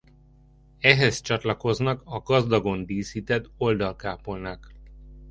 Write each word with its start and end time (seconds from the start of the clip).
Ehhez 0.79 1.21
csatlakoznak 1.21 2.01
a 2.05 2.19
gazdagon 2.19 2.85
díszített 2.85 3.45
oldalkápolnák. 3.57 4.73